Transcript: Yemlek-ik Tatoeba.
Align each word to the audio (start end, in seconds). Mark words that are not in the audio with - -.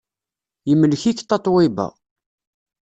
Yemlek-ik 0.69 1.19
Tatoeba. 1.29 1.87